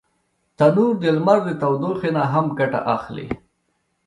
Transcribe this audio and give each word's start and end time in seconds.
تنور 0.57 0.93
د 1.01 1.03
لمر 1.15 1.39
د 1.45 1.49
تودوخي 1.61 2.09
نه 2.17 2.23
هم 2.33 2.45
ګټه 2.59 2.79
اخلي 2.95 3.27